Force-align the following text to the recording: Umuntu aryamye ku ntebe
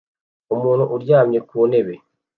Umuntu 0.55 0.83
aryamye 0.95 1.39
ku 1.49 1.57
ntebe 1.69 1.95